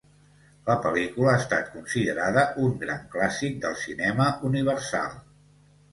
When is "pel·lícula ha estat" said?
0.85-1.69